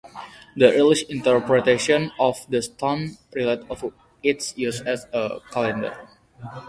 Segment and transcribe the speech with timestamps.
[0.55, 3.93] The earliest interpretations of the stone relate to
[4.23, 5.95] its use as a calendar.